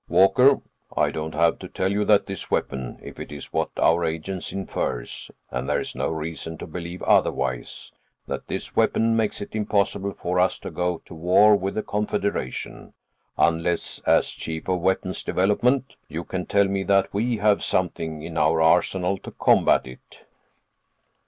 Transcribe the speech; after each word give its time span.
"Walker, 0.09 0.59
I 0.97 1.11
don't 1.11 1.35
have 1.35 1.59
to 1.59 1.67
tell 1.67 1.91
you 1.91 2.05
that 2.05 2.25
this 2.25 2.49
weapon, 2.49 2.97
if 3.03 3.19
it 3.19 3.31
is 3.31 3.53
what 3.53 3.69
our 3.77 4.03
agent 4.03 4.51
infers—and 4.51 5.69
there 5.69 5.79
is 5.79 5.93
no 5.93 6.09
reason 6.09 6.57
to 6.57 6.65
believe 6.65 7.03
otherwise—that 7.03 8.47
this 8.47 8.75
weapon 8.75 9.15
makes 9.15 9.41
it 9.41 9.53
impossible 9.53 10.11
for 10.13 10.39
us 10.39 10.57
to 10.57 10.71
go 10.71 11.03
to 11.05 11.13
war 11.13 11.55
with 11.55 11.75
the 11.75 11.83
Confederation—unless, 11.83 13.99
as 13.99 14.31
Chief 14.31 14.67
of 14.67 14.81
Weapons 14.81 15.21
Development, 15.21 15.95
you 16.07 16.23
can 16.23 16.47
tell 16.47 16.65
me 16.67 16.81
that 16.85 17.13
we 17.13 17.37
have 17.37 17.63
something 17.63 18.23
in 18.23 18.37
our 18.39 18.59
arsenal 18.59 19.19
to 19.19 19.29
combat 19.29 19.85
it." 19.85 20.25